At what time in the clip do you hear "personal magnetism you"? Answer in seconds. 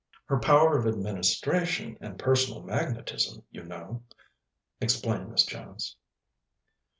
2.17-3.61